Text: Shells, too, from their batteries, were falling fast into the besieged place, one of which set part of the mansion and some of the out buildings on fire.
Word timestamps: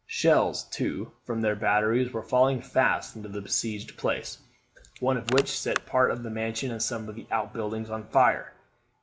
Shells, 0.07 0.63
too, 0.63 1.11
from 1.25 1.41
their 1.41 1.55
batteries, 1.55 2.11
were 2.11 2.23
falling 2.23 2.59
fast 2.59 3.15
into 3.15 3.29
the 3.29 3.39
besieged 3.39 3.97
place, 3.97 4.39
one 4.99 5.15
of 5.15 5.29
which 5.31 5.55
set 5.55 5.85
part 5.85 6.09
of 6.09 6.23
the 6.23 6.31
mansion 6.31 6.71
and 6.71 6.81
some 6.81 7.07
of 7.07 7.13
the 7.13 7.27
out 7.29 7.53
buildings 7.53 7.91
on 7.91 8.05
fire. 8.07 8.51